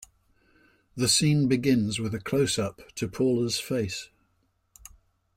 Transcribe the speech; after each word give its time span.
The 0.95 1.07
scene 1.07 1.47
begins 1.47 1.99
with 1.99 2.15
a 2.15 2.19
closeup 2.19 2.91
to 2.95 3.07
Paula's 3.07 3.59
face. 3.59 4.09